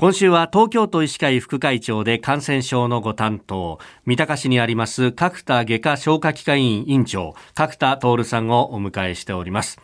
[0.00, 9.80] 今週は東京都医師会副会長で感染症のご担当、三鷹市にあります角田外科消化器科医院院長、角田徹さんをお迎えしております。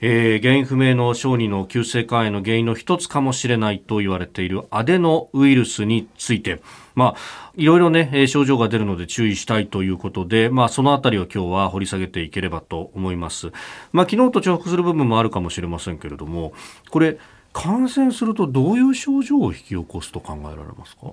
[0.00, 6.60] えー、原因不明の小児の急性肝炎の原因の一つかもしれないと言われているアデノウイルスについて、
[6.96, 13.52] まあ、いろいろね、症状が出るので注意したいということで、まあ、そのあたりを今日は掘り下げていければと思います。
[13.92, 16.52] まあ、昨日と重複する部分もあるかもしれませんけれども、
[16.90, 17.18] これ、
[17.52, 21.12] 感染するとどういう症状を引き起こすと考えられますか？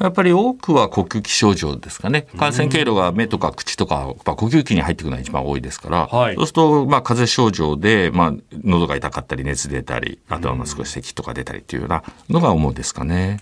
[0.00, 2.26] やっぱり多くは呼吸器症状ですかね。
[2.38, 8.32] 感染経路が目とか口とか、まあ、呼吸器に入ってくるのが一番多いですから、はい、そうすると、まあ、風邪症状で、まあ、
[8.64, 13.40] 喉が痛かったり、熱出たり、あとはまあ少し咳とか出たりっていうようなのが主ですかね。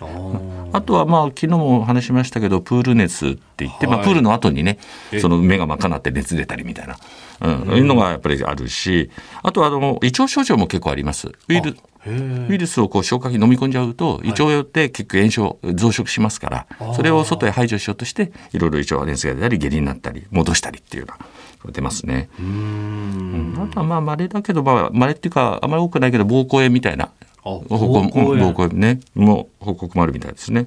[0.73, 4.79] あとは、まあ、昨日も話しましたけど、プール熱って言って、はい、まあ、プールの後にね、
[5.21, 6.97] その目が真っ赤になって熱出たりみたいな、
[7.43, 9.13] うん、そういうのがやっぱりあるし、
[9.45, 11.29] あとは、あの、胃腸症状も結構あります。
[11.29, 22.29] ウイルウイルスをこう消化器飲み込んじゃうと胃腸って結局炎症増殖しますからそれを外へ排除しようとしていろいろ胃腸が熱が出たり下痢になったり戻したりっていうような出ますね。
[22.41, 27.11] うん、あとはまあ稀だけどまあ稀っていうかあまり多くないけど膀胱炎みたいな
[27.45, 28.79] 膀胱炎。
[28.79, 30.65] ねも報告もあるみたいですね。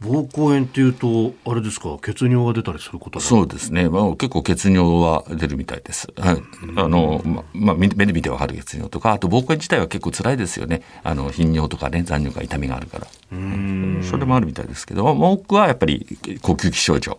[0.00, 6.08] 膀胱炎っていうとあれですか血尿が出たりすることそうですね、まあ、結構血尿は出るみたいです。
[6.16, 6.42] はい、
[6.76, 10.82] あのままあ、目で見てわかる血尿とかあと膀胱炎自体は結構辛いですよね。
[11.02, 13.06] あの頻尿とかね残尿が痛みがあるから。
[13.32, 14.00] うん。
[14.02, 17.18] それもあるみたいですけど多くはやっぱり呼吸器症状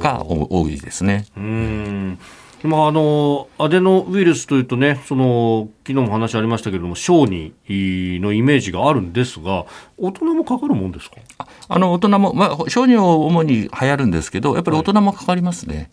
[0.00, 1.26] が多いですね。
[1.36, 2.18] うん
[2.66, 9.66] まあ、あのアデノウイルスというとねその昨日も話ありましたけれども小児のイメージがあるんですが
[9.98, 11.16] 大人もかかるもんですか？
[11.68, 15.76] あの大人も、まあ、小児は主に流行るんですけどやっぱり大人もかかりますね。
[15.76, 15.88] はい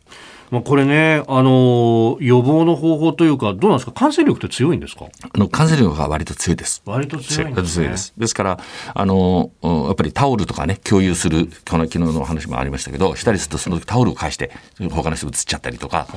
[0.52, 5.06] まあ、これね、あの予防の方法というか、どうなんですか、感染力って強いんですか？
[5.34, 6.84] あの感染力が割と強いです。
[6.86, 8.14] 割と強いんです、ね、です。
[8.18, 8.60] ですから、
[8.94, 14.52] あのやっぱりタオルとかね、共有する、この昨日の話もありましたけど、したりすると、その時タオルを返して、
[14.92, 16.08] 他の人移っちゃったりとか、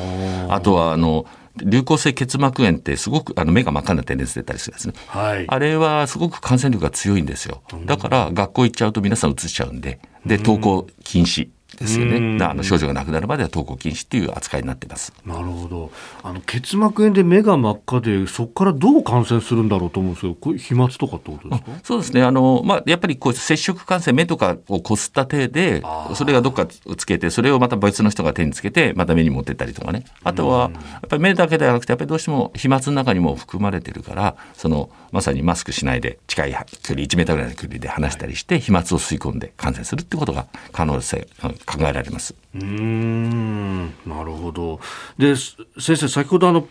[0.49, 1.27] あとは、あの、
[1.57, 7.63] 流行性結膜炎ってすごくあの目が真っ赤になって熱出たりするんですね、はい、あれはすごく感染力が強いんですよ。
[7.85, 12.45] だから学校行っちゃうと皆さん移しちゃうんでで登校禁止ですよね。
[12.45, 15.13] あの症状がなくなるまでは登校禁止っていう扱いになってます。
[15.25, 15.91] なるほど。
[16.27, 21.71] あの結膜炎で目が真っ赤で、そこからどう感染するんだろうと思うんですけど、これ飛沫とかってことですか？
[21.83, 22.23] そうですね。
[22.23, 25.83] あのまあやっぱりこう接触感染目とかをこすった手で、
[26.15, 30.05] それがどっかつけて、それをまた別の人が手につけて、また目に持ってったりとかね。
[30.23, 41.29] あとはやっぱり目だけではなくて、やっぱりどうしても飛沫の中にも含まれてるから、そのまさにマスクしないで近い距離1メートルぐらいの距離で話したりして、飛沫を吸い込んで感染するってことが可能性
[41.67, 42.35] 考えられます。
[42.55, 44.79] うんなるほど
[45.19, 46.67] で先生先ほどあの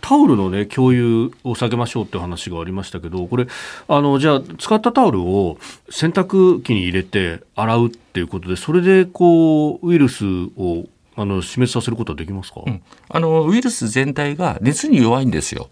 [0.00, 3.46] タオルのね共有を下げましょうという話がありましたけどこれ
[3.86, 10.24] あのじゃあ使ったタオルを洗濯機に入れて洗うっていうことでそれでこうウイルス
[10.56, 15.70] をあの死滅させることはできますか、うん、あのウイルス全体が熱に弱いんですよ。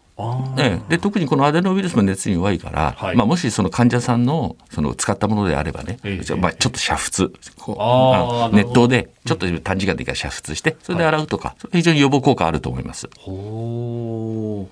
[0.59, 13.11] ええ、で特にこのアデノウイルスも熱に弱いから、はい、まあ、もしその患者さんのその使ったものであればね、ええ、まあ、ちょっと煮沸こう熱湯でちょっと短時間でいいから煮沸してそれで洗うとか、はい、非常に予防効果あると思います。
[13.19, 14.69] ほ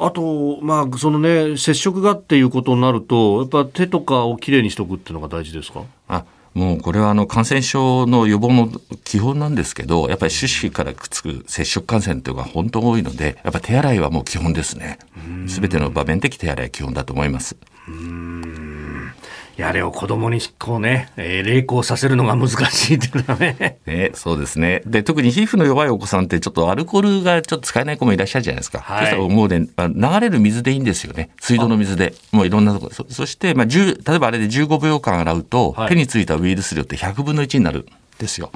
[0.00, 5.82] あと、まあ、そのね、接触がっていうことになると、やっぱ手とかをきれいにしとくっていうのが大事ですか？
[6.08, 6.24] あ
[6.54, 8.70] もうこれはあの感染症の予防の
[9.02, 14.98] 基本なんですけど、やっぱり手指からくっつく接触感染というのが本当多いので、やっぱ手洗いはもう基本ですね。
[15.48, 17.56] すべての場面的手洗いは基本だと思います。
[19.56, 23.78] やれを子供にこうね、えー、励行させるのが難しいっていうのはね。
[23.86, 24.82] ね、そうですね。
[24.86, 28.80] で、特に皮膚の弱いお子さんってちょっとアルコールがちょっと使えない子もいらっしゃるじゃないですか。
[28.80, 29.06] はい。
[29.06, 31.30] そしたらもうね、流れる水でいいんですよね。
[31.40, 32.14] 水道の水で。
[32.32, 37.86] もういろんなところそそして、まあ、例えばあれで15秒間洗うと、はい、手についたウイルス量って100分の1になる。
[38.18, 38.50] ですよ。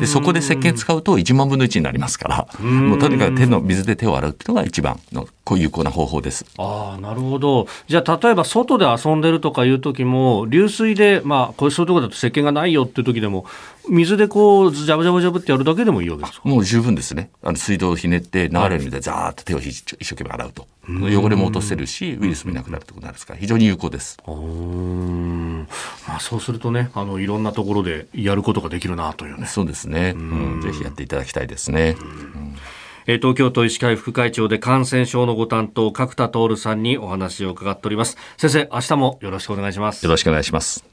[0.00, 6.46] でそこで石鹸使うと1万分の1になりますからもうとにかく手の水で手を洗うっていうのが一番の有効な方法です。
[6.58, 13.44] あなるほどじゃあ例えば外で遊んでるとかいう時も流水でまあこういうそういうところだと石鹸がないよっていう時でも
[13.88, 16.48] 水でこうジャブジャブジャブってやるだけでもいいわけですか？
[16.48, 17.30] もう十分ですね。
[17.42, 20.66] あの水道をひねって流れる水でザーッと手を一生懸命洗うと。
[20.88, 24.18] 汚れも落とせるしウイルスもいなくなるってことなんですから非常に有効です。
[24.26, 24.34] ま
[26.16, 29.46] あ、そうするとねあのいろんなところでやることができるなというね。
[29.46, 31.96] そうですね、うん、ぜひやっていただきたいですね。
[33.06, 38.16] え東京都医師会副会長で感染症のご担当角田徹さんにお話を伺っております。
[38.36, 40.04] 先生明日もよろしくお願いします。
[40.04, 40.91] よろしくお願いします